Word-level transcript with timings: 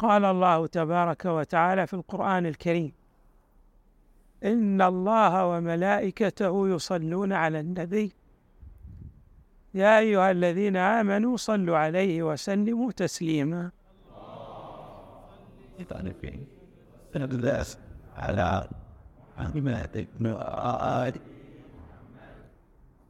قال 0.00 0.24
الله 0.24 0.66
تبارك 0.66 1.24
وتعالى 1.24 1.86
في 1.86 1.94
القرآن 1.94 2.46
الكريم 2.46 2.92
إن 4.44 4.82
الله 4.82 5.46
وملائكته 5.46 6.68
يصلون 6.68 7.32
على 7.32 7.60
النبي. 7.60 8.12
يا 9.74 9.98
أيها 9.98 10.30
الذين 10.30 10.76
آمنوا 10.76 11.36
صلوا 11.36 11.76
عليه 11.76 12.22
وسلموا 12.22 12.92
تسليما. 12.92 13.70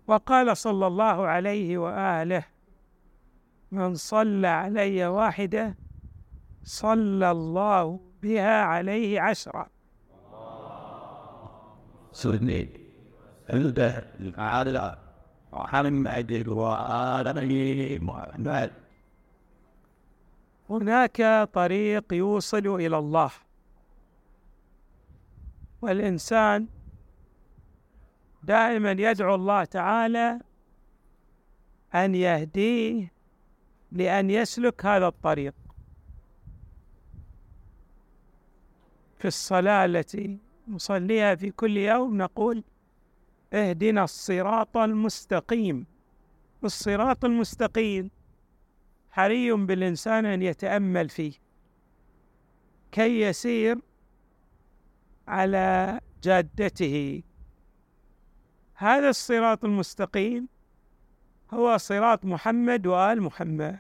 وقال 0.06 0.56
صلى 0.56 0.86
الله 0.86 1.26
عليه 1.26 1.78
وآله 1.78 2.44
من 3.72 3.94
صلى 3.94 4.46
علي 4.48 5.06
واحدة 5.06 5.74
صلى 6.70 7.30
الله 7.30 8.00
بها 8.22 8.62
عليه 8.62 9.20
عشرة. 9.20 9.66
سني 12.12 12.68
على 14.38 14.98
محمد 15.52 16.48
وآله 16.48 17.52
محمد 18.02 18.70
هناك 20.70 21.48
طريق 21.52 22.12
يوصل 22.12 22.66
إلى 22.66 22.98
الله. 22.98 23.30
والإنسان 25.82 26.68
دائما 28.42 28.90
يدعو 28.90 29.34
الله 29.34 29.64
تعالى 29.64 30.40
أن 31.94 32.14
يهديه 32.14 33.12
لأن 33.92 34.30
يسلك 34.30 34.86
هذا 34.86 35.06
الطريق. 35.06 35.59
في 39.20 39.28
الصلاة 39.28 39.84
التي 39.84 40.38
نصليها 40.68 41.34
في 41.34 41.50
كل 41.50 41.76
يوم 41.76 42.16
نقول 42.18 42.64
اهدنا 43.52 44.04
الصراط 44.04 44.76
المستقيم. 44.76 45.86
الصراط 46.64 47.24
المستقيم 47.24 48.10
حري 49.10 49.52
بالإنسان 49.52 50.26
أن 50.26 50.42
يتأمل 50.42 51.08
فيه. 51.08 51.32
كي 52.92 53.20
يسير 53.20 53.78
على 55.28 56.00
جادته. 56.22 57.22
هذا 58.74 59.08
الصراط 59.08 59.64
المستقيم 59.64 60.48
هو 61.52 61.76
صراط 61.76 62.24
محمد 62.24 62.86
وآل 62.86 63.22
محمد. 63.22 63.78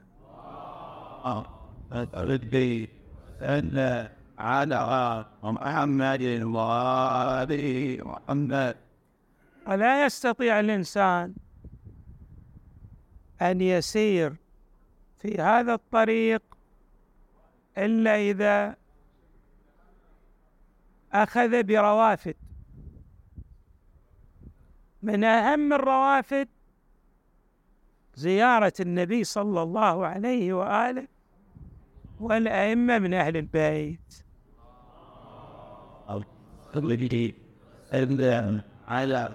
على 4.40 5.26
محمد 5.42 6.22
وآله 6.42 7.98
محمد. 8.02 8.76
ولا 9.66 10.04
يستطيع 10.04 10.60
الإنسان 10.60 11.34
أن 13.42 13.60
يسير 13.60 14.36
في 15.18 15.36
هذا 15.36 15.74
الطريق 15.74 16.42
إلا 17.78 18.16
إذا 18.16 18.76
أخذ 21.12 21.62
بروافد. 21.62 22.34
من 25.02 25.24
أهم 25.24 25.72
الروافد 25.72 26.48
زيارة 28.14 28.72
النبي 28.80 29.24
صلى 29.24 29.62
الله 29.62 30.06
عليه 30.06 30.52
وآله 30.52 31.08
والأئمة 32.20 32.98
من 32.98 33.14
أهل 33.14 33.36
البيت. 33.36 34.24
على 38.88 39.28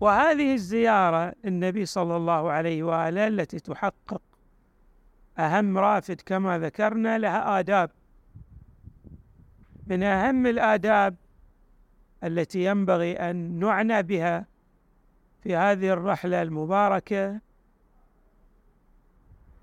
وهذه 0.00 0.54
الزيارة 0.54 1.34
النبي 1.44 1.86
صلى 1.86 2.16
الله 2.16 2.50
عليه 2.50 2.82
وآله 2.82 3.26
التي 3.26 3.58
تحقق 3.60 4.22
أهم 5.38 5.78
رافد 5.78 6.20
كما 6.20 6.58
ذكرنا 6.58 7.18
لها 7.18 7.58
آداب. 7.58 7.90
من 9.86 10.02
أهم 10.02 10.46
الآداب 10.46 11.16
التي 12.24 12.64
ينبغي 12.64 13.12
أن 13.12 13.58
نعنى 13.58 14.02
بها 14.02 14.46
في 15.42 15.56
هذه 15.56 15.92
الرحلة 15.92 16.42
المباركة 16.42 17.40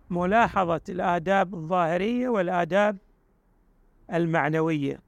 ملاحظة 0.10 0.82
الآداب 0.90 1.54
الظاهرية 1.54 2.30
والآداب 2.30 2.98
المعنوية. 4.14 5.00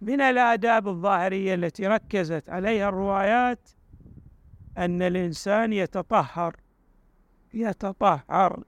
من 0.00 0.20
الآداب 0.20 0.88
الظاهرية 0.88 1.54
التي 1.54 1.86
ركزت 1.86 2.50
عليها 2.50 2.88
الروايات 2.88 3.70
أن 4.78 5.02
الإنسان 5.02 5.72
يتطهر 5.72 6.56
يتطهر 7.54 8.64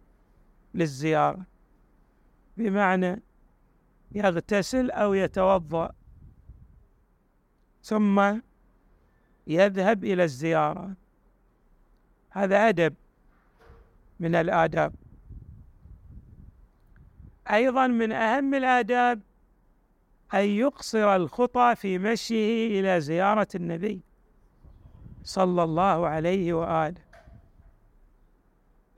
للزيارة 0.74 1.46
بمعنى 2.56 3.22
يغتسل 4.12 4.90
أو 4.90 5.14
يتوضأ 5.14 5.90
ثم 7.82 8.40
يذهب 9.46 10.04
إلى 10.04 10.24
الزيارة. 10.24 10.94
هذا 12.30 12.68
أدب 12.68 12.94
من 14.20 14.34
الآداب. 14.34 14.94
أيضا 17.50 17.86
من 17.86 18.12
أهم 18.12 18.54
الآداب 18.54 19.20
أن 20.34 20.44
يقصر 20.44 21.16
الخطى 21.16 21.74
في 21.76 21.98
مشيه 21.98 22.80
إلى 22.80 23.00
زيارة 23.00 23.48
النبي 23.54 24.00
صلى 25.22 25.62
الله 25.62 26.06
عليه 26.06 26.52
وآله. 26.52 27.00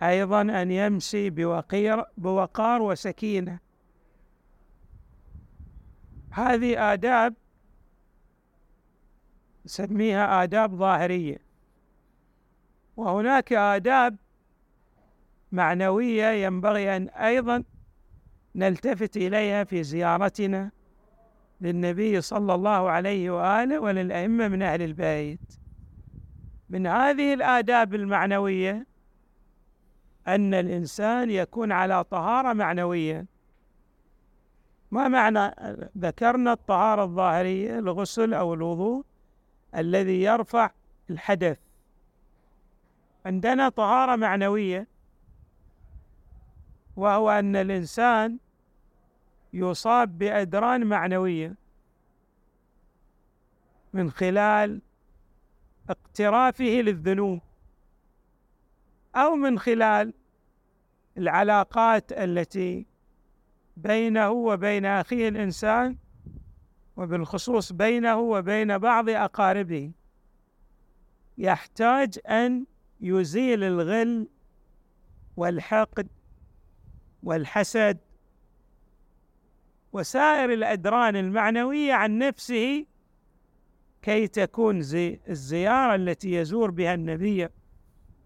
أيضا 0.03 0.41
أن 0.41 0.71
يمشي 0.71 1.31
بوقير 1.31 2.05
بوقار 2.17 2.83
وسكينة. 2.83 3.59
هذه 6.31 6.93
آداب 6.93 7.35
نسميها 9.65 10.43
آداب 10.43 10.75
ظاهرية. 10.75 11.39
وهناك 12.97 13.53
آداب 13.53 14.17
معنوية 15.53 16.27
ينبغي 16.47 16.97
أن 16.97 17.09
أيضا 17.09 17.65
نلتفت 18.55 19.17
إليها 19.17 19.65
في 19.65 19.83
زيارتنا 19.83 20.71
للنبي 21.61 22.21
صلى 22.21 22.55
الله 22.55 22.91
عليه 22.91 23.31
وآله 23.31 23.79
وللأئمة 23.79 24.49
من 24.49 24.63
أهل 24.63 24.83
البيت. 24.83 25.41
من 26.71 26.87
هذه 26.87 27.35
الآداب 27.35 27.95
المعنوية 27.95 28.87
أن 30.29 30.55
الإنسان 30.55 31.31
يكون 31.31 31.73
على 31.73 32.05
طهارة 32.05 32.53
معنوية. 32.53 33.27
ما 34.91 35.09
معنى؟ 35.09 35.55
ذكرنا 35.99 36.53
الطهارة 36.53 37.05
الظاهرية 37.05 37.79
الغسل 37.79 38.35
أو 38.35 38.55
الوضوء 38.55 39.05
الذي 39.77 40.23
يرفع 40.23 40.71
الحدث. 41.11 41.59
عندنا 43.27 43.69
طهارة 43.69 44.17
معنوية 44.17 44.87
وهو 46.97 47.31
أن 47.31 47.57
الإنسان 47.57 48.39
يصاب 49.53 50.19
بأدران 50.19 50.87
معنوية 50.87 51.55
من 53.93 54.11
خلال 54.11 54.81
اقترافه 55.91 56.65
للذنوب 56.65 57.41
أو 59.17 59.35
من 59.35 59.59
خلال 59.59 60.15
العلاقات 61.19 62.13
التي 62.13 62.87
بينه 63.77 64.31
وبين 64.31 64.87
أخيه 64.87 65.29
الإنسان 65.29 65.97
وبالخصوص 66.97 67.73
بينه 67.73 68.19
وبين 68.19 68.79
بعض 68.79 69.09
أقاربه. 69.09 69.93
يحتاج 71.39 72.19
أن 72.27 72.67
يزيل 73.01 73.65
الغل 73.65 74.29
والحقد 75.37 76.09
والحسد 77.23 77.99
وسائر 79.93 80.53
الأدران 80.53 81.17
المعنوية 81.17 81.93
عن 81.93 82.19
نفسه 82.19 82.87
كي 84.03 84.29
تكون 84.29 84.81
زي 84.83 85.21
الزيارة 85.29 85.95
التي 85.95 86.33
يزور 86.33 86.71
بها 86.71 86.95
النبي 86.95 87.49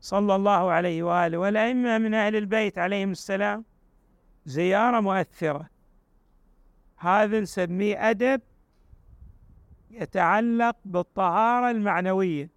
صلى 0.00 0.36
الله 0.36 0.70
عليه 0.70 1.02
وآله 1.02 1.38
والأئمة 1.38 1.98
من 1.98 2.14
أهل 2.14 2.36
البيت 2.36 2.78
عليهم 2.78 3.10
السلام 3.10 3.64
زيارة 4.44 5.00
مؤثرة. 5.00 5.68
هذا 6.96 7.40
نسميه 7.40 8.10
أدب 8.10 8.40
يتعلق 9.90 10.76
بالطهارة 10.84 11.70
المعنوية. 11.70 12.50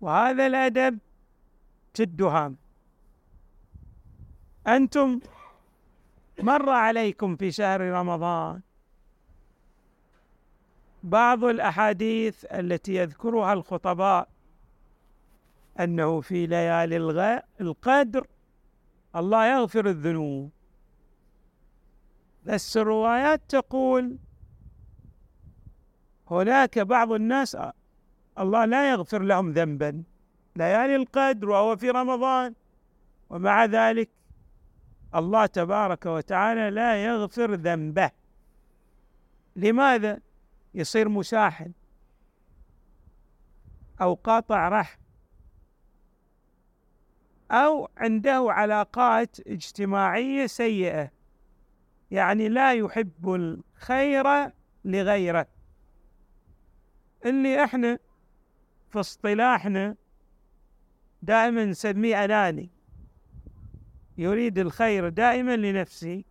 وهذا 0.00 0.46
الأدب 0.46 0.98
جد 1.96 2.22
هام 2.22 2.56
أنتم 4.66 5.20
مر 6.42 6.70
عليكم 6.70 7.36
في 7.36 7.50
شهر 7.50 7.80
رمضان 7.80 8.60
بعض 11.02 11.44
الأحاديث 11.44 12.44
التي 12.44 12.94
يذكرها 12.94 13.52
الخطباء 13.52 14.28
أنه 15.80 16.20
في 16.20 16.46
ليالي 16.46 16.96
القدر 17.60 18.26
الله 19.16 19.46
يغفر 19.46 19.86
الذنوب. 19.86 20.50
بس 22.44 22.76
الروايات 22.76 23.40
تقول 23.48 24.18
هناك 26.30 26.78
بعض 26.78 27.12
الناس 27.12 27.56
الله 28.38 28.64
لا 28.64 28.90
يغفر 28.90 29.22
لهم 29.22 29.52
ذنبا. 29.52 30.02
ليالي 30.56 30.96
القدر 30.96 31.50
وهو 31.50 31.76
في 31.76 31.90
رمضان. 31.90 32.54
ومع 33.30 33.64
ذلك 33.64 34.08
الله 35.14 35.46
تبارك 35.46 36.06
وتعالى 36.06 36.70
لا 36.70 37.04
يغفر 37.04 37.54
ذنبه. 37.54 38.10
لماذا؟ 39.56 40.20
يصير 40.74 41.08
مشاحن 41.08 41.72
أو 44.00 44.14
قاطع 44.14 44.68
رحم 44.68 45.00
أو 47.50 47.88
عنده 47.96 48.46
علاقات 48.48 49.40
اجتماعية 49.40 50.46
سيئة. 50.46 51.10
يعني 52.10 52.48
لا 52.48 52.74
يحب 52.74 53.34
الخير 53.34 54.52
لغيره. 54.84 55.46
اللي 57.26 57.64
إحنا 57.64 57.98
في 58.90 59.00
اصطلاحنا 59.00 59.96
دائما 61.22 61.64
نسميه 61.64 62.24
أناني. 62.24 62.70
يريد 64.18 64.58
الخير 64.58 65.08
دائما 65.08 65.56
لنفسه 65.56 66.24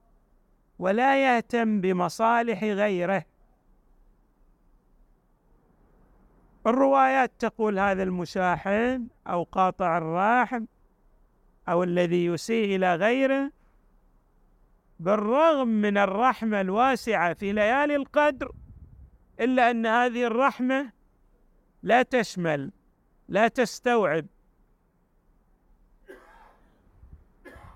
ولا 0.80 1.24
يهتم 1.24 1.82
بمصالح 1.82 2.64
غيره. 2.64 3.26
الروايات 6.68 7.32
تقول 7.40 7.80
هذا 7.80 8.04
المشاحن 8.04 9.08
أو 9.28 9.44
قاطع 9.44 9.98
الراحم 9.98 10.66
أو 11.70 11.84
الذي 11.84 12.26
يسيء 12.26 12.76
إلى 12.76 12.96
غيره 12.96 13.52
بالرغم 15.00 15.68
من 15.68 15.98
الرحمة 15.98 16.62
الواسعة 16.62 17.34
في 17.34 17.52
ليالي 17.52 17.96
القدر 17.96 18.52
إلا 19.40 19.72
أن 19.72 19.86
هذه 19.86 20.28
الرحمة 20.28 20.92
لا 21.84 22.04
تشمل 22.04 22.72
لا 23.28 23.48
تستوعب 23.48 24.26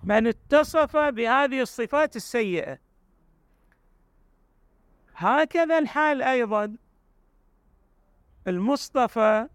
من 0.07 0.27
اتصف 0.27 0.97
بهذه 0.97 1.61
الصفات 1.61 2.15
السيئة. 2.15 2.79
هكذا 5.15 5.79
الحال 5.79 6.21
أيضا. 6.21 6.75
المصطفى 8.47 9.47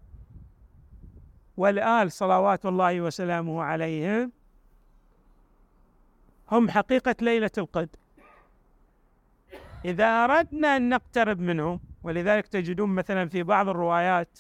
والآل 1.57 2.13
صلوات 2.13 2.67
الله 2.67 3.01
وسلامه 3.01 3.63
عليهم 3.63 4.33
هم 6.51 6.71
حقيقة 6.71 7.17
ليلة 7.21 7.51
القدر. 7.59 7.99
إذا 9.85 10.25
أردنا 10.25 10.77
أن 10.77 10.89
نقترب 10.89 11.41
منهم 11.41 11.81
ولذلك 12.03 12.47
تجدون 12.47 12.91
مثلا 12.91 13.29
في 13.29 13.43
بعض 13.43 13.69
الروايات 13.69 14.39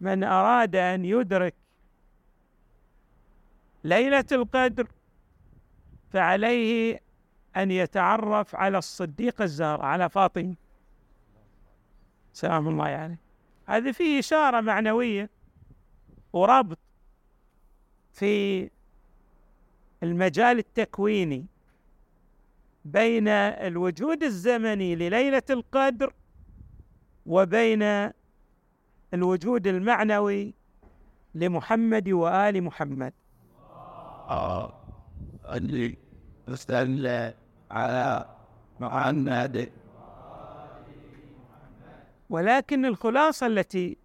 من 0.00 0.24
أراد 0.24 0.76
أن 0.76 1.04
يدرك 1.04 1.54
ليلة 3.84 4.24
القدر 4.32 4.88
فعليه 6.10 7.00
أن 7.56 7.70
يتعرف 7.70 8.54
على 8.56 8.78
الصديقة 8.78 9.44
الزهراء 9.44 9.84
على 9.84 10.08
فاطمة. 10.08 10.54
سلام 12.32 12.68
الله 12.68 12.84
عليه 12.84 13.18
هذه 13.66 13.92
فيه 13.92 14.18
إشارة 14.18 14.60
معنوية 14.60 15.30
وربط 16.32 16.78
في 18.12 18.70
المجال 20.02 20.58
التكويني 20.58 21.46
بين 22.84 23.28
الوجود 23.28 24.22
الزمني 24.22 24.96
لليلة 24.96 25.42
القدر 25.50 26.12
وبين 27.26 28.10
الوجود 29.14 29.66
المعنوي 29.66 30.54
لمحمد 31.34 32.08
وآل 32.08 32.62
محمد. 32.62 33.12
على 37.70 38.26
ولكن 42.30 42.84
الخلاصة 42.86 43.46
التي 43.46 43.96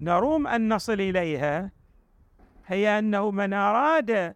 نروم 0.00 0.46
أن 0.46 0.74
نصل 0.74 0.92
إليها 0.92 1.70
هي 2.66 2.98
أنه 2.98 3.30
من 3.30 3.52
أراد 3.52 4.34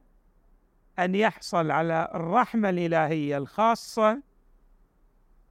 أن 0.99 1.15
يحصل 1.15 1.71
على 1.71 2.11
الرحمة 2.15 2.71
الإلهية 2.71 3.39
الخاصة 3.39 4.23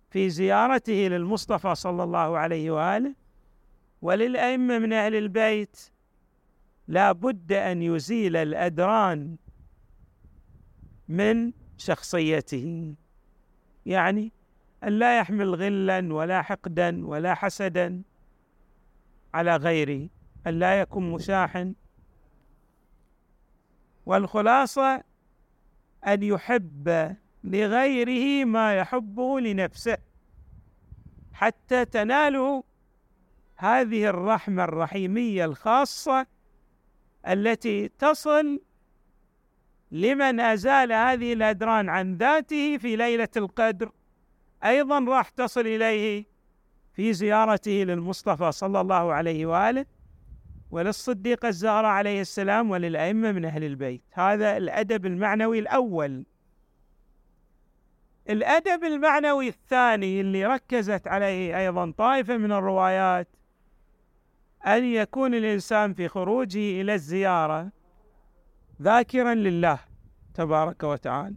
في 0.10 0.30
زيارته 0.30 0.94
للمصطفى 0.94 1.76
صلى 1.76 2.04
الله 2.04 2.38
عليه 2.38 2.72
وآله 2.72 3.16
وللأئمة 4.02 4.80
من 4.80 4.94
أهل 4.94 5.16
البيت 5.16 5.92
لا 6.88 7.12
بد 7.12 7.52
أن 7.52 7.82
يزيل 7.82 8.36
الأدران 8.36 9.36
من 11.12 11.52
شخصيته. 11.78 12.96
يعني 13.86 14.32
أن 14.84 14.90
لا 14.90 15.20
يحمل 15.20 15.56
غلا 15.56 16.14
ولا 16.14 16.42
حقدا 16.42 17.08
ولا 17.08 17.34
حسدا 17.34 18.02
على 19.34 19.56
غيره 19.56 20.10
أن 20.48 20.60
لا 20.60 20.80
يكون 20.80 21.12
مشاحن. 21.12 21.74
والخلاصة 24.06 25.04
أن 26.08 26.24
يحب 26.24 27.16
لغيره 27.44 28.46
ما 28.46 28.78
يحبه 28.78 29.40
لنفسه 29.40 29.98
حتى 31.34 31.86
تناله 31.86 32.64
هذه 33.56 34.06
الرحمة 34.06 34.64
الرحيمية 34.64 35.46
الخاصة 35.46 36.28
التي 37.28 37.88
تصل 37.88 38.62
لمن 39.92 40.40
أزال 40.40 40.94
هذه 40.94 41.34
الأدران 41.34 41.90
عن 41.90 42.16
ذاته 42.16 42.78
في 42.78 42.96
ليلة 42.96 43.30
القدر 43.38 43.92
أيضا 44.66 45.00
راح 45.00 45.30
تصل 45.30 45.62
إليه 45.62 46.26
في 46.94 47.14
زيارته 47.14 47.72
للمصطفى 47.72 48.52
صلى 48.52 48.82
الله 48.82 49.14
عليه 49.14 49.46
وآله 49.46 49.86
وللصديق 50.72 51.46
الزهراء 51.46 51.86
عليه 51.92 52.22
السلام 52.22 52.72
وللأئمة 52.72 53.32
من 53.32 53.46
أهل 53.46 53.64
البيت. 53.64 54.02
هذا 54.14 54.58
الأدب 54.58 55.06
المعنوي 55.06 55.60
الأول. 55.60 56.26
الأدب 58.30 58.84
المعنوي 58.84 59.48
الثاني 59.48 60.22
اللي 60.22 60.46
ركزت 60.46 61.08
عليه 61.08 61.60
أيضا 61.60 61.92
طائفة 61.92 62.38
من 62.38 62.52
الروايات 62.52 63.28
أن 64.68 64.84
يكون 64.86 65.34
الإنسان 65.34 65.94
في 65.94 66.08
خروجه 66.08 66.82
إلى 66.82 66.94
الزيارة 66.94 67.72
ذاكرا 68.82 69.34
لله 69.34 69.80
تبارك 70.34 70.84
وتعالى. 70.84 71.36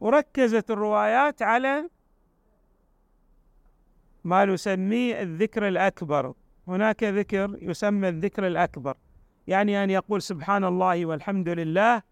وركزت 0.00 0.70
الروايات 0.70 1.42
على 1.42 1.88
ما 4.24 4.44
نسميه 4.44 5.22
الذكر 5.22 5.68
الأكبر. 5.68 6.34
هناك 6.68 7.04
ذكر 7.04 7.58
يسمى 7.62 8.08
الذكر 8.08 8.46
الأكبر 8.46 8.96
يعني 9.46 9.84
أن 9.84 9.90
يقول 9.90 10.22
سبحان 10.22 10.64
الله 10.64 11.06
والحمد 11.06 11.48
لله 11.48 12.02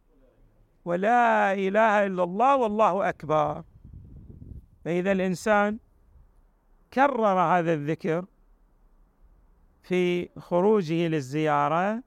ولا 0.85 1.53
إله 1.53 2.07
إلا 2.07 2.23
الله 2.23 2.57
والله 2.57 3.09
أكبر. 3.09 3.65
فإذا 4.85 5.13
الإنسان 5.13 5.79
كرر 6.95 7.27
هذا 7.27 7.75
الذكر 7.75 8.25
في 9.83 10.29
خروجه 10.39 11.09
للزيارة 11.09 12.03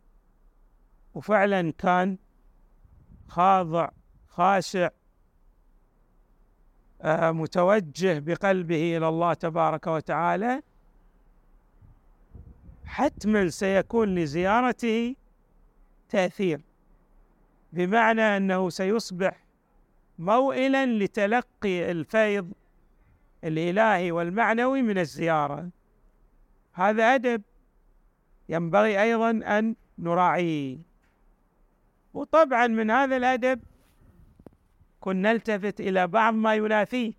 وفعلا 1.17 1.71
كان 1.77 2.17
خاضع 3.27 3.89
خاشع 4.27 4.89
آه، 7.01 7.31
متوجه 7.31 8.19
بقلبه 8.19 8.97
إلى 8.97 9.07
الله 9.07 9.33
تبارك 9.33 9.87
وتعالى. 9.87 10.61
حتما 12.85 13.49
سيكون 13.49 14.15
لزيارته 14.15 15.15
تأثير 16.09 16.61
بمعنى 17.73 18.21
أنه 18.21 18.69
سيصبح 18.69 19.45
موئلا 20.19 20.85
لتلقي 20.85 21.91
الفيض 21.91 22.51
الإلهي 23.43 24.11
والمعنوي 24.11 24.81
من 24.81 24.97
الزيارة. 24.97 25.69
هذا 26.73 27.15
أدب 27.15 27.41
ينبغي 28.49 29.01
أيضا 29.03 29.29
أن 29.29 29.75
نراعيه. 29.99 30.96
وطبعا 32.13 32.67
من 32.67 32.91
هذا 32.91 33.17
الأدب 33.17 33.61
نكون 34.97 35.21
نلتفت 35.21 35.79
إلى 35.79 36.07
بعض 36.07 36.33
ما 36.33 36.55
ينافيه 36.55 37.13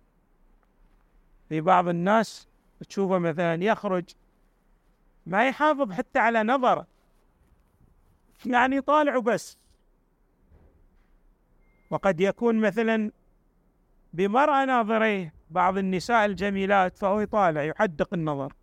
في 1.49 1.61
بعض 1.61 1.87
الناس 1.87 2.47
تشوفه 2.89 3.17
مثلا 3.17 3.63
يخرج 3.63 4.03
ما 5.25 5.47
يحافظ 5.47 5.91
حتى 5.91 6.19
على 6.19 6.43
نظره. 6.43 6.87
يعني 8.45 8.81
طالع 8.81 9.19
بس. 9.19 9.57
وقد 11.89 12.21
يكون 12.21 12.61
مثلا 12.61 13.11
بمرأة 14.13 14.65
ناظريه 14.65 15.33
بعض 15.49 15.77
النساء 15.77 16.25
الجميلات 16.25 16.97
فهو 16.97 17.19
يطالع 17.19 17.63
يحدق 17.63 18.13
النظر. 18.13 18.53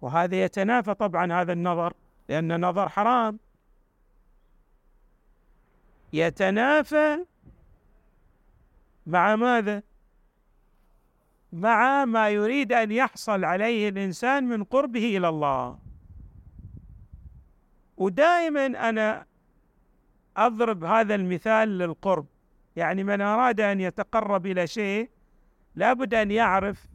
وهذا 0.00 0.44
يتنافى 0.44 0.94
طبعا 0.94 1.32
هذا 1.32 1.52
النظر 1.52 1.92
لأن 2.28 2.52
النظر 2.52 2.88
حرام. 2.88 3.38
يتنافى 6.12 7.24
مع 9.06 9.36
ماذا؟ 9.36 9.82
مع 11.52 12.04
ما 12.04 12.30
يريد 12.30 12.72
أن 12.72 12.92
يحصل 12.92 13.44
عليه 13.44 13.88
الإنسان 13.88 14.44
من 14.44 14.64
قربه 14.64 15.16
إلى 15.16 15.28
الله. 15.28 15.78
ودائما 17.96 18.66
أنا 18.66 19.26
أضرب 20.36 20.84
هذا 20.84 21.14
المثال 21.14 21.78
للقرب. 21.78 22.26
يعني 22.76 23.04
من 23.04 23.20
أراد 23.20 23.60
أن 23.60 23.80
يتقرب 23.80 24.46
إلى 24.46 24.66
شيء 24.66 25.10
لابد 25.74 26.14
أن 26.14 26.30
يعرف 26.30 26.86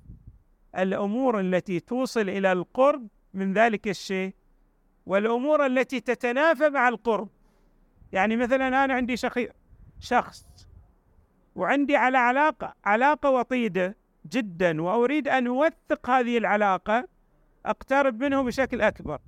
الأمور 0.77 1.39
التي 1.39 1.80
توصل 1.80 2.30
إلى 2.30 2.51
القرب 2.51 3.08
من 3.34 3.53
ذلك 3.53 3.88
الشيء 3.88 4.34
والأمور 5.06 5.65
التي 5.65 6.00
تتنافى 6.00 6.70
مع 6.70 6.88
القرب. 6.88 7.30
يعني 8.13 8.36
مثلا 8.36 8.68
أنا 8.68 8.94
عندي 8.94 9.15
شخص 10.00 10.46
وعندي 11.56 11.96
على 11.96 12.18
علاقة 12.18 12.74
علاقة 12.86 13.30
وطيدة 13.30 13.98
جدا 14.32 14.82
وأريد 14.82 15.27
أن 15.27 15.48
أوثق 15.48 16.10
هذه 16.10 16.38
العلاقة 16.38 17.08
أقترب 17.65 18.24
منه 18.24 18.41
بشكل 18.44 18.82
أكبر 18.82 19.20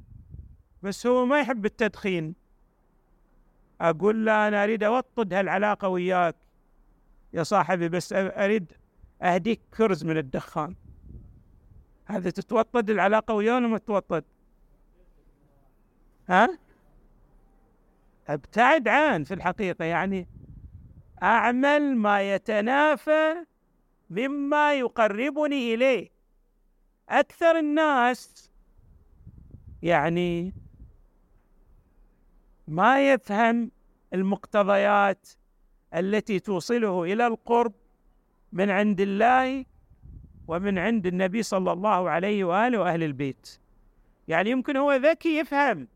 بس 0.84 1.08
هو 1.08 1.26
ما 1.26 1.40
يحب 1.40 1.66
التدخين 1.66 2.36
أقول 3.82 4.26
له 4.26 4.48
أنا 4.48 4.64
أريد 4.64 4.84
أوطد 4.84 5.34
هالعلاقة 5.34 5.88
وياك 5.88 6.36
يا 7.34 7.44
صاحبي 7.44 7.90
بس 7.90 8.14
أريد 8.14 8.74
أهديك 9.22 9.62
كرز 9.78 10.04
من 10.04 10.18
الدخان 10.18 10.76
هذا 12.06 12.30
تتوطد 12.30 12.90
العلاقة 12.90 13.34
وياه 13.34 13.56
ولا 13.56 13.68
ما 13.68 13.78
تتوطد؟ 13.78 14.24
ها؟ 16.30 16.58
أبتعد 18.28 18.88
عن 18.88 19.24
في 19.24 19.34
الحقيقة 19.34 19.86
يعني 19.86 20.28
أعمل 21.24 21.96
ما 21.96 22.36
يتنافى 22.36 23.36
مما 24.10 24.74
يقربني 24.74 25.74
إليه. 25.74 26.10
أكثر 27.10 27.60
الناس 27.60 28.52
يعني 29.82 30.54
ما 32.68 33.14
يفهم 33.14 33.72
المقتضيات 34.14 35.30
التي 35.94 36.40
توصله 36.40 37.04
إلى 37.04 37.28
القرب 37.28 37.74
من 38.52 38.70
عند 38.70 39.02
الله 39.02 39.66
ومن 40.48 40.78
عند 40.78 41.08
النبي 41.08 41.44
صلى 41.44 41.72
الله 41.72 42.10
عليه 42.10 42.44
وآله 42.44 42.78
وأهل 42.78 43.04
البيت. 43.04 43.60
يعني 44.28 44.50
يمكن 44.50 44.78
هو 44.78 44.94
ذكي 44.94 45.38
يفهم 45.38 45.88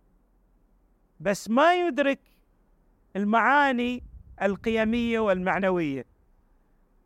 بس 1.20 1.50
ما 1.50 1.88
يدرك 1.88 2.20
المعاني 3.16 4.04
القيمية 4.42 5.20
والمعنوية. 5.20 6.06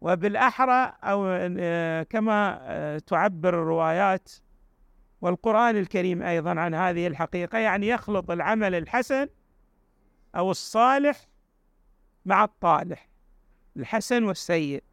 وبالأحرى 0.02 0.94
أو 1.04 1.26
آه، 1.60 2.04
كما 2.04 2.60
آه، 2.62 2.98
تعبر 2.98 3.50
الروايات 3.50 4.32
والقرآن 5.22 5.78
الكريم 5.78 6.22
أيضا 6.24 6.60
عن 6.60 6.74
هذه 6.74 7.08
الحقيقة 7.08 7.58
يعني 7.58 7.88
يخلط 7.88 8.32
العمل 8.32 8.76
الحسن 8.76 9.28
أو 10.36 10.52
الصالح 10.52 11.28
مع 12.26 12.44
الطالح 12.44 13.10
الحسن 13.78 14.24
والسيء. 14.24 14.84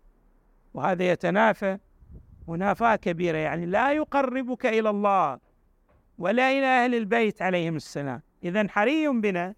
وهذا 0.74 1.10
يتنافى 1.10 1.78
منافاة 2.48 2.96
كبيرة 2.96 3.36
يعني 3.38 3.66
لا 3.66 3.92
يقربك 3.92 4.66
إلى 4.66 4.90
الله 4.90 5.38
ولا 6.18 6.50
إلى 6.50 6.66
أهل 6.66 6.94
البيت 6.94 7.42
عليهم 7.42 7.76
السلام. 7.76 8.22
اذا 8.44 8.68
حري 8.68 9.08
بنا 9.08 9.54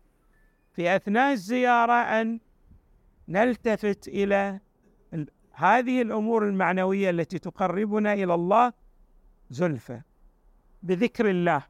في 0.72 0.96
أثناء 0.96 1.32
الزيارة 1.32 1.92
أن 1.92 2.40
نلتفت 3.28 4.08
إلى 4.08 4.60
هذه 5.52 6.02
الأمور 6.02 6.48
المعنوية 6.48 7.10
التي 7.10 7.38
تقربنا 7.38 8.12
إلى 8.12 8.34
الله 8.34 8.72
زلفى 9.50 10.00
بذكر 10.82 11.30
الله. 11.30 11.62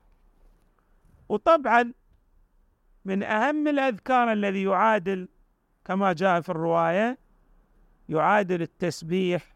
وطبعا 1.29 1.93
من 3.05 3.23
أهم 3.23 3.69
الأذكار 3.69 4.33
الذي 4.33 4.63
يعادل 4.63 5.29
كما 5.85 6.13
جاء 6.13 6.41
في 6.41 6.49
الرواية 6.49 7.19
يعادل 8.09 8.63
التسبيح 8.63 9.55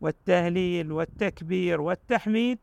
والتهليل 0.00 0.92
والتكبير 0.92 1.80
والتحميد 1.80 2.58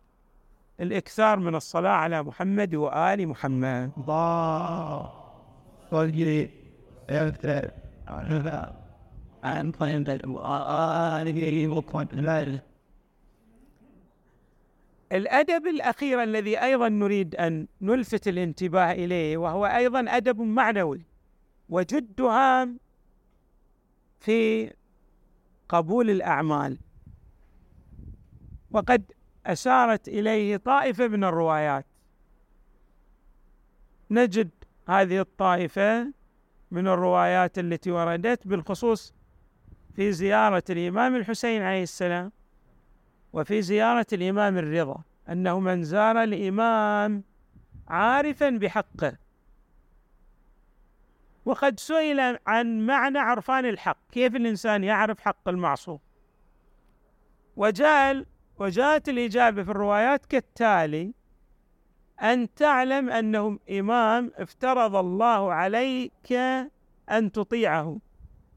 الإكثار 0.82 1.40
من 1.40 1.56
الصلاة 1.56 1.92
على 1.92 2.24
محمد 2.24 2.76
وآل 2.76 3.28
محمد. 3.28 3.92
الله. 12.14 12.60
الأدب 15.12 15.68
الأخير 15.68 16.24
الذي 16.24 16.62
أيضا 16.64 16.90
نريد 16.90 17.36
أن 17.36 17.68
نلفت 17.82 18.28
الانتباه 18.28 18.92
إليه 18.92 19.38
وهو 19.38 19.66
أيضا 19.66 20.06
أدب 20.08 20.42
معنوي 20.42 21.02
وجد 21.70 22.22
هام 22.22 22.80
في 24.20 24.72
قبول 25.70 26.10
الأعمال. 26.10 26.78
وقد 28.72 29.12
أشارت 29.45 30.07
إليه 30.07 30.57
طائفة 30.57 31.07
من 31.07 31.24
الروايات. 31.24 31.86
نجد 34.12 34.50
هذه 34.88 35.19
الطائفة 35.19 36.13
من 36.71 36.88
الروايات 36.88 37.60
التي 37.60 37.91
وردت 37.91 38.48
بالخصوص 38.48 39.13
في 39.95 40.12
زيارة 40.12 40.63
الإمام 40.69 41.15
الحسين 41.15 41.62
عليه 41.62 41.83
السلام 41.83 42.31
وفي 43.33 43.62
زيارة 43.62 44.05
الإمام 44.13 44.57
الرضا 44.57 45.03
أنه 45.29 45.60
من 45.60 45.83
زار 45.83 46.24
الإمام 46.24 47.24
عارفا 47.88 48.50
بحقه. 48.50 49.17
وقد 51.45 51.79
سئل 51.79 52.38
عن 52.48 52.86
معنى 52.86 53.19
عرفان 53.19 53.65
الحق 53.65 53.98
كيف 54.12 54.36
الإنسان 54.36 54.83
يعرف 54.83 55.19
حق 55.19 55.50
المعصوم؟ 55.50 56.00
وجاء 57.55 58.25
وجاءت 58.62 59.10
الإجابة 59.10 59.63
في 59.63 59.72
الروايات 59.72 60.25
كالتالي 60.25 61.13
أن 62.22 62.53
تعلم 62.53 63.10
أنه 63.10 63.60
إمام 63.70 64.32
افترض 64.36 64.96
الله 64.96 65.53
عليك 65.53 66.34
أن 67.12 67.32
تطيعه 67.32 68.00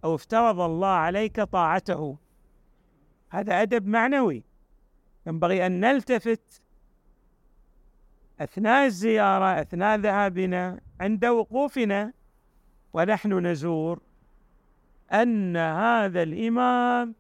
أو 0.05 0.15
افترض 0.15 0.61
الله 0.61 0.89
عليك 0.89 1.41
طاعته. 1.41 2.19
هذا 3.31 3.63
أدب 3.63 3.87
معنوي. 3.87 4.45
ينبغي 5.27 5.67
أن 5.67 5.81
نلتفت 5.81 6.63
أثناء 8.41 8.87
الزيارة 8.87 9.61
أثناء 9.61 9.99
ذهابنا 9.99 10.81
عند 11.01 11.25
وقوفنا 11.25 12.13
ونحن 12.93 13.47
نزور 13.47 14.01
أن 15.13 15.57
هذا 15.57 16.23
الإمام 16.23 17.15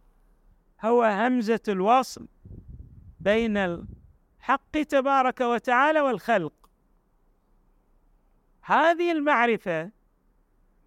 هو 0.85 1.03
همزة 1.05 1.61
الوصل 1.69 2.29
بين 3.25 3.57
الحق 3.57 4.83
تبارك 4.88 5.40
وتعالى 5.40 6.00
والخلق. 6.00 6.52
هذه 8.62 9.12
المعرفة 9.12 9.90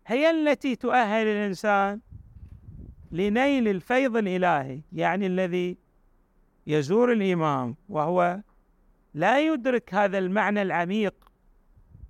هي 0.07 0.31
التي 0.31 0.75
تؤهل 0.75 1.27
الإنسان 1.27 1.99
لنيل 3.11 3.67
الفيض 3.67 4.17
الإلهي 4.17 4.81
يعني 4.93 5.27
الذي 5.27 5.77
يزور 6.67 7.11
الإمام 7.11 7.75
وهو 7.89 8.39
لا 9.13 9.39
يدرك 9.39 9.93
هذا 9.93 10.17
المعنى 10.17 10.61
العميق 10.61 11.13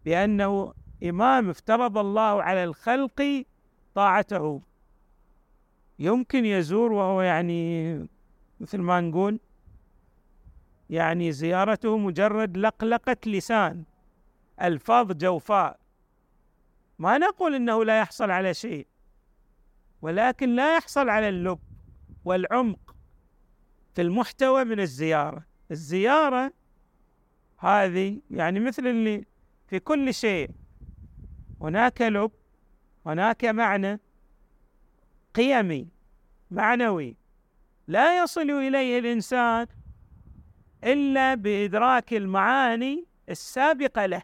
بأنه 0.06 0.74
إمام 1.04 1.50
افترض 1.50 1.98
الله 1.98 2.44
على 2.44 2.64
الخلق 2.64 3.46
طاعته. 3.96 4.62
يمكن 6.00 6.46
يزور 6.46 6.92
وهو 6.92 7.22
يعني 7.22 7.94
مثل 8.60 8.78
ما 8.78 9.02
نقول 9.02 9.40
يعني 10.90 11.32
زيارته 11.32 11.98
مجرد 11.98 12.58
لقلقة 12.58 13.18
لسان 13.26 13.84
ألفاظ 14.62 15.12
جوفاء. 15.12 15.80
ما 17.00 17.18
نقول 17.18 17.56
إنه 17.56 17.86
لا 17.86 18.00
يحصل 18.00 18.32
على 18.32 18.54
شيء 18.54 18.88
ولكن 20.02 20.56
لا 20.56 20.76
يحصل 20.78 21.10
على 21.10 21.30
اللب 21.30 21.60
والعمق 22.26 22.96
في 23.96 24.02
المحتوى 24.02 24.64
من 24.64 24.80
الزيارة. 24.80 25.46
الزيارة 25.72 26.54
هذه 27.58 28.22
يعني 28.32 28.60
مثل 28.60 28.88
اللي 28.88 29.26
في 29.68 29.80
كل 29.80 30.14
شيء. 30.14 30.50
هناك 31.62 32.02
لب 32.02 32.32
هناك 33.06 33.46
معنى 33.46 34.00
قيمي 35.36 35.88
معنوي. 36.52 37.18
لا 37.88 38.24
يصل 38.24 38.52
إليه 38.52 39.00
الإنسان 39.00 39.68
إلا 40.84 41.36
بإدراك 41.36 42.14
المعاني 42.14 43.06
السابقة 43.30 44.06
له. 44.06 44.22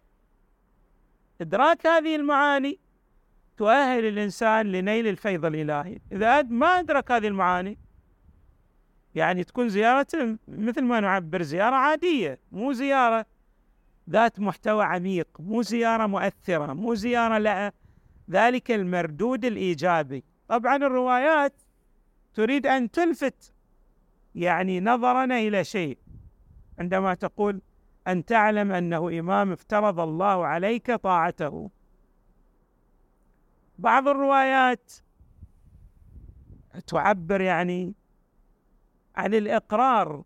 إدراك 1.42 1.88
هذه 1.88 2.16
المعاني 2.16 2.80
تؤهل 3.58 4.06
الإنسان 4.06 4.72
لنيل 4.72 5.08
الفيض 5.08 5.46
الإلهي. 5.46 6.00
إذا 6.12 6.42
ما 6.42 6.80
أدرك 6.80 7.12
هذه 7.12 7.28
المعاني 7.28 7.78
يعني 9.16 9.44
تكون 9.44 9.70
زيارته 9.70 10.38
مثل 10.48 10.82
ما 10.82 11.00
نعبر 11.00 11.42
زيارة 11.42 11.76
عادية 11.76 12.40
مو 12.52 12.74
زيارة 12.74 13.26
ذات 14.10 14.40
محتوى 14.40 14.84
عميق 14.84 15.28
مو 15.40 15.62
زيارة 15.62 16.06
مؤثرة 16.06 16.74
مو 16.74 16.96
زيارة 16.96 17.38
لها 17.38 17.74
ذلك 18.30 18.72
المردود 18.72 19.46
الإيجابي. 19.46 20.24
طبعا 20.48 20.76
الروايات 20.76 21.62
تريد 22.34 22.68
أن 22.68 22.92
تلفت 22.92 23.54
يعني 24.36 24.80
نظرنا 24.80 25.40
إلى 25.40 25.64
شيء. 25.64 25.98
عندما 26.80 27.14
تقول 27.14 27.62
أن 28.08 28.26
تعلم 28.26 28.72
أنه 28.72 29.20
إمام 29.20 29.52
افترض 29.52 30.00
الله 30.00 30.46
عليك 30.46 30.92
طاعته. 30.92 31.70
بعض 33.80 34.08
الروايات 34.08 34.94
تعبر 36.88 37.42
يعني 37.42 37.94
عن 39.16 39.34
الإقرار 39.34 40.24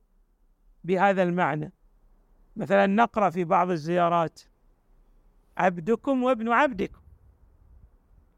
بهذا 0.84 1.24
المعنى. 1.24 1.72
مثلا 2.56 2.86
نقرأ 2.86 3.30
في 3.30 3.44
بعض 3.44 3.70
الزيارات 3.70 4.42
عبدكم 5.58 6.24
وابن 6.24 6.50
عبدكم. 6.50 7.02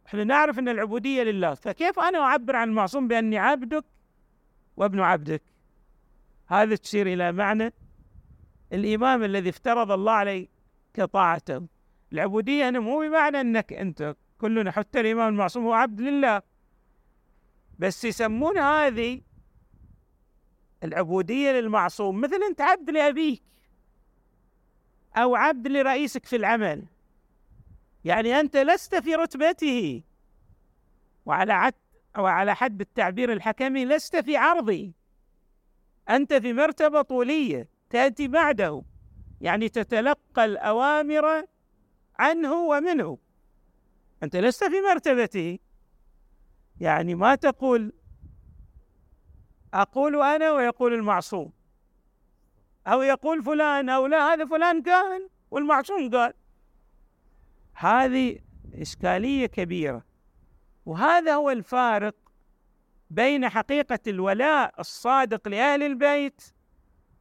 إحنا 0.08 0.24
نعرف 0.24 0.60
أن 0.60 0.70
العبودية 0.70 1.24
لله 1.24 1.54
فكيف 1.54 2.00
أنا 2.00 2.20
أعبر 2.20 2.56
عن 2.56 2.70
المعصوم 2.70 3.08
بأني 3.08 3.38
عبدك 3.38 3.86
وابن 4.78 5.00
عبدك؟ 5.00 5.42
هذا 6.48 6.76
تشير 6.76 7.08
إلى 7.08 7.32
معنى 7.32 7.74
الإمام 8.74 9.24
الذي 9.24 9.50
افترض 9.50 9.92
الله 9.92 10.12
عليك 10.12 10.50
طاعته 11.14 11.68
العبودية 12.14 12.70
هنا 12.70 12.80
مو 12.80 13.00
بمعنى 13.00 13.42
أنك 13.42 13.74
أنت 13.74 14.16
كلنا 14.42 14.72
حتى 14.72 15.00
الإمام 15.00 15.28
المعصوم 15.34 15.66
هو 15.66 15.74
عبد 15.74 16.02
لله. 16.02 16.42
بس 17.80 18.06
يسمون 18.06 18.58
هذه 18.58 19.22
العبودية 20.84 21.52
للمعصوم. 21.52 22.22
مثل 22.22 22.40
أنت 22.50 22.62
عبد 22.62 22.90
لأبيك 22.90 23.44
أو 25.18 25.36
عبد 25.36 25.68
لرئيسك 25.68 26.26
في 26.26 26.36
العمل. 26.36 26.86
يعني 28.06 28.40
أنت 28.40 28.58
لست 28.58 28.96
في 28.96 29.16
رتبته. 29.16 30.04
وعلى 31.26 31.54
عد 31.54 31.74
وعلى 32.18 32.56
حد 32.56 32.82
التعبير 32.82 33.34
الحكمي 33.34 33.86
لست 33.86 34.16
في 34.16 34.38
عرضي. 34.38 34.94
أنت 36.10 36.34
في 36.34 36.54
مرتبة 36.54 37.02
طولية. 37.02 37.79
تأتي 37.90 38.28
بعده. 38.28 38.82
يعني 39.42 39.70
تتلقى 39.70 40.46
الأوامر 40.46 41.46
عنه 42.20 42.54
ومنه. 42.54 43.18
أنت 44.24 44.36
لست 44.36 44.64
في 44.64 44.82
مرتبته. 44.94 45.60
يعني 46.80 47.16
ما 47.16 47.36
تقول 47.36 47.94
أقول 49.74 50.22
أنا 50.22 50.52
ويقول 50.52 50.94
المعصوم. 50.94 51.52
أو 52.88 53.02
يقول 53.02 53.44
فلان 53.44 53.90
أو 53.90 54.08
لا 54.08 54.34
هذا 54.34 54.46
فلان 54.46 54.82
قال 54.82 55.30
والمعصوم 55.52 56.10
قال. 56.10 56.34
هذه 57.74 58.40
إشكالية 58.74 59.46
كبيرة. 59.46 60.06
وهذا 60.86 61.36
هو 61.36 61.50
الفارق 61.50 62.16
بين 63.10 63.50
حقيقة 63.50 64.00
الولاء 64.08 64.80
الصادق 64.80 65.48
لأهل 65.48 65.84
البيت 65.84 66.54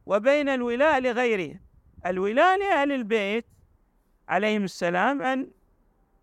وبين 0.08 0.48
الولاء 0.48 1.00
لغيره. 1.00 1.60
الولاء 2.06 2.58
لأهل 2.58 2.92
البيت 2.92 3.46
عليهم 4.28 4.64
السلام 4.64 5.22
أن 5.22 5.50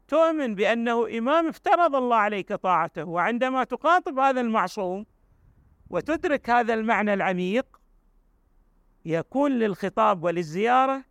تؤمن 0.08 0.56
بأنه 0.56 1.18
إمام 1.18 1.48
افترض 1.48 1.96
الله 1.96 2.16
عليك 2.16 2.54
طاعته 2.54 3.04
وعندما 3.04 3.64
تخاطب 3.64 4.20
هذا 4.20 4.42
المعصوم 4.42 5.06
وتدرك 5.90 6.50
هذا 6.50 6.74
المعنى 6.74 7.14
العميق 7.14 7.82
يكون 9.06 9.52
للخطاب 9.52 10.24
وللزيارة 10.24 11.04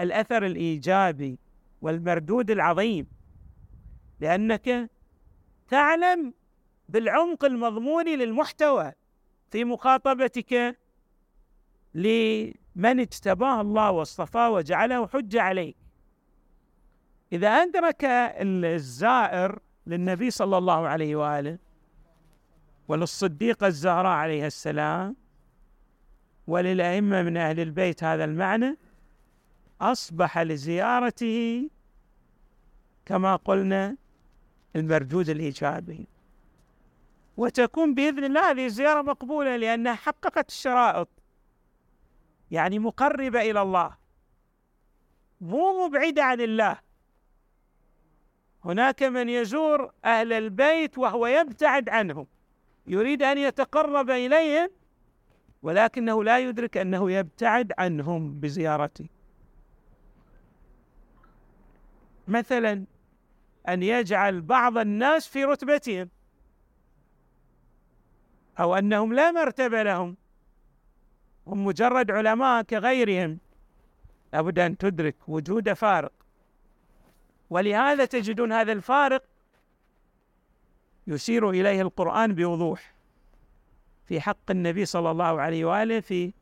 الأثر 0.00 0.46
الإيجابي 0.46 1.38
والمردود 1.82 2.50
العظيم 2.50 3.06
لأنك 4.20 4.90
تعلم 5.68 6.34
بالعمق 6.88 7.44
المضموني 7.44 8.16
للمحتوى 8.16 8.92
في 9.50 9.64
مخاطبتك 9.64 10.79
لمن 11.94 13.00
اجتباه 13.00 13.60
الله 13.60 13.90
واصطفاه 13.90 14.50
وجعله 14.50 15.06
حجة 15.06 15.42
عليك. 15.42 15.76
إذا 17.32 17.48
ادرك 17.48 18.04
الزائر 18.04 19.58
للنبي 19.86 20.30
صلى 20.30 20.58
الله 20.58 20.88
عليه 20.88 21.16
وآله 21.16 21.58
وللصديقه 22.88 23.66
الزهراء 23.66 24.12
عليها 24.12 24.46
السلام 24.46 25.16
وللأئمة 26.46 27.22
من 27.22 27.36
أهل 27.36 27.60
البيت 27.60 28.04
هذا 28.04 28.24
المعنى 28.24 28.76
أصبح 29.80 30.38
لزيارته 30.38 31.68
كما 33.06 33.36
قلنا 33.36 33.96
المردود 34.76 35.28
الإيجابي. 35.28 36.06
وتكون 37.36 37.94
بإذن 37.94 38.24
الله 38.24 38.50
هذه 38.50 38.66
الزياره 38.66 39.02
مقبولة 39.02 39.56
لأنها 39.56 39.94
حققت 39.94 40.48
الشرائط. 40.48 41.08
يعني 42.50 42.78
مقربة 42.78 43.40
إلى 43.50 43.62
الله 43.62 43.96
مو 45.40 45.86
مبعده 45.86 46.24
عن 46.24 46.40
الله. 46.40 46.78
هناك 48.64 49.02
من 49.02 49.28
يزور 49.28 49.92
أهل 50.04 50.32
البيت 50.32 50.98
وهو 50.98 51.26
يبتعد 51.26 51.88
عنهم 51.88 52.26
يريد 52.86 53.22
أن 53.22 53.38
يتقرب 53.38 54.10
إليهم 54.10 54.70
ولكنه 55.62 56.24
لا 56.24 56.38
يدرك 56.38 56.76
أنه 56.76 57.10
يبتعد 57.10 57.72
عنهم 57.78 58.40
بزيارته. 58.40 59.08
مثلا 62.28 62.84
أن 63.68 63.82
يجعل 63.82 64.40
بعض 64.40 64.78
الناس 64.78 65.28
في 65.28 65.44
رتبتهم 65.44 66.08
أو 68.60 68.74
أنهم 68.74 69.12
لا 69.12 69.30
مرتبة 69.30 69.82
لهم. 69.82 70.16
هم 71.50 71.64
مجرد 71.64 72.10
علماء 72.10 72.62
كغيرهم 72.62 73.38
لابد 74.32 74.58
أن 74.58 74.78
تدرك 74.78 75.16
وجود 75.28 75.72
فارق. 75.72 76.12
ولهذا 77.50 78.04
تجدون 78.04 78.52
هذا 78.52 78.72
الفارق 78.72 79.24
يشير 81.06 81.50
إليه 81.50 81.82
القرآن 81.82 82.34
بوضوح 82.34 82.94
في 84.06 84.20
حق 84.20 84.50
النبي 84.50 84.84
صلى 84.84 85.10
الله 85.10 85.40
عليه 85.40 85.64
وآله 85.64 86.00
في 86.00 86.32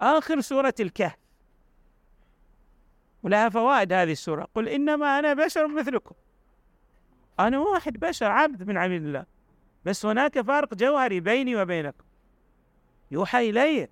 آخر 0.00 0.40
سورة 0.40 0.74
الكهف. 0.80 1.18
ولها 3.22 3.48
فوائد 3.48 3.92
هذه 3.92 4.12
السورة. 4.12 4.48
قل 4.54 4.68
إنما 4.68 5.18
أنا 5.18 5.34
بشر 5.34 5.68
مثلكم. 5.68 6.14
أنا 7.40 7.58
واحد 7.58 7.92
بشر 7.92 8.26
عبد 8.26 8.68
من 8.68 8.76
عبيد 8.76 9.02
الله. 9.02 9.26
بس 9.84 10.06
هناك 10.06 10.40
فارق 10.40 10.74
جوهري 10.74 11.20
بيني 11.20 11.56
وبينكم. 11.56 12.04
يوحى 13.10 13.50
إلي. 13.50 13.88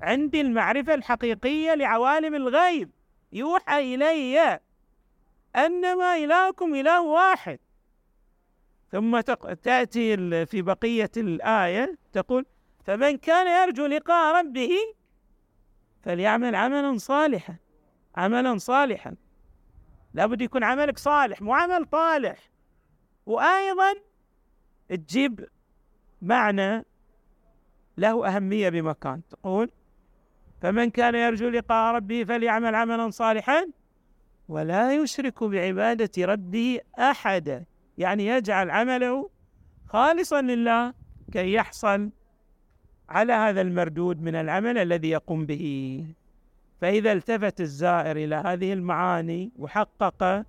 عندي 0.00 0.40
المعرفة 0.40 0.94
الحقيقية 0.94 1.74
لعوالم 1.74 2.34
الغيب. 2.34 2.90
يوحى 3.32 3.94
إلي 3.94 4.60
أنما 5.56 6.16
إلهكم 6.16 6.74
إله 6.74 7.02
واحد. 7.02 7.58
ثم 8.92 9.20
تأتي 9.62 10.16
في 10.46 10.62
بقية 10.62 11.10
الآية 11.16 11.98
تقول 12.12 12.46
فمن 12.84 13.16
كان 13.16 13.62
يرجو 13.62 13.86
لقاء 13.86 14.38
ربه 14.40 14.70
فليعمل 16.02 16.54
عملا 16.54 16.98
صالحا. 16.98 17.56
عملا 18.16 18.58
صالحا. 18.58 19.16
لابد 20.14 20.42
يكون 20.42 20.64
عملك 20.64 20.98
صالح 20.98 21.42
مو 21.42 21.54
عمل 21.54 21.84
طالح. 21.84 22.50
وأيضا 23.26 23.94
تجيب 24.88 25.48
معنى 26.22 26.84
له 27.96 28.36
أهمية 28.36 28.68
بمكان. 28.68 29.22
تقول 29.30 29.70
فمن 30.62 30.90
كان 30.90 31.14
يرجو 31.14 31.48
لقاء 31.48 31.94
ربه 31.94 32.24
فليعمل 32.24 32.74
عملا 32.74 33.10
صالحا 33.10 33.66
ولا 34.48 34.94
يشرك 34.94 35.44
بعبادة 35.44 36.24
ربه 36.24 36.80
أحدا 36.98 37.64
يعني 37.98 38.26
يجعل 38.26 38.70
عمله 38.70 39.30
خالصا 39.86 40.40
لله 40.42 40.94
كي 41.32 41.52
يحصل 41.52 42.10
على 43.08 43.32
هذا 43.32 43.60
المردود 43.60 44.22
من 44.22 44.34
العمل 44.34 44.78
الذي 44.78 45.10
يقوم 45.10 45.46
به. 45.46 46.04
فإذا 46.80 47.12
التفت 47.12 47.60
الزائر 47.60 48.16
إلى 48.16 48.34
هذه 48.34 48.72
المعاني 48.72 49.52
وحقق 49.56 50.44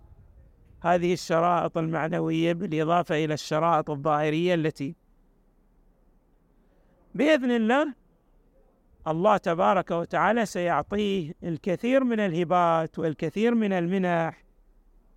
هذه 0.81 1.13
الشرائط 1.13 1.77
المعنوية 1.77 2.53
بالإضافة 2.53 3.25
إلى 3.25 3.33
الشرائط 3.33 3.89
الظاهرية 3.89 4.53
التي 4.53 4.95
بإذن 7.15 7.51
الله 7.51 7.93
الله 9.09 9.37
تبارك 9.37 9.91
وتعالى 9.91 10.45
سيعطيه 10.45 11.33
الكثير 11.43 12.03
من 12.03 12.19
الهبات 12.19 12.99
والكثير 12.99 13.55
من 13.55 13.73
المنح 13.73 14.43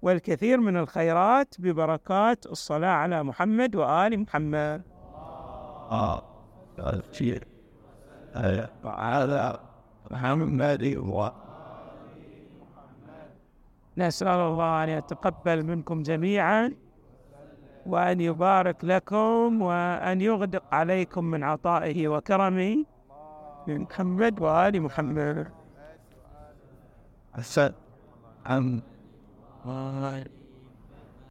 والكثير 0.03 0.61
من 0.61 0.77
الخيرات 0.77 1.55
ببركات 1.59 2.47
الصلاة 2.47 2.89
على 2.89 3.23
محمد 3.23 3.77
وآل 3.77 4.21
محمد. 4.21 4.83
آه 5.91 6.23
هذا 8.85 9.61
محمد 10.11 10.83
نسأل 13.99 14.29
الله 14.29 14.85
أن 14.85 14.89
يتقبل 14.89 15.63
منكم 15.63 16.03
جميعا 16.03 16.73
وأن 17.87 18.21
يبارك 18.21 18.85
لكم 18.85 19.63
وأن 19.63 20.21
يغدق 20.21 20.63
عليكم 20.75 21.25
من 21.25 21.43
عطائه 21.45 22.09
وكرمه. 22.09 22.85
محمد 23.69 24.41
وآل 24.41 24.81
محمد 24.81 25.47
حسن 27.35 27.73
عن 28.47 28.83